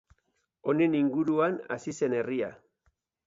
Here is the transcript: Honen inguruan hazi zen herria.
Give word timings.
Honen 0.71 0.95
inguruan 0.99 1.59
hazi 1.75 1.95
zen 1.99 2.17
herria. 2.21 2.51